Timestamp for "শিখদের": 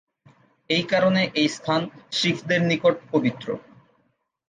2.11-2.61